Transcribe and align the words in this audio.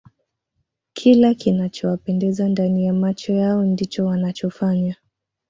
kila 0.93 1.33
kinachowapendeza 1.33 2.49
ndani 2.49 2.85
ya 2.85 2.93
macho 2.93 3.33
yao 3.33 3.63
ndicho 3.63 4.05
wanachofanya 4.05 4.95